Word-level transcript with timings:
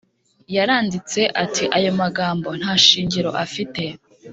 yaranditse 0.55 1.21
ati 1.43 1.63
“ayo 1.77 1.91
magambo 2.01 2.49
nta 2.59 2.73
shingiro 2.85 3.29
afite 3.43 3.83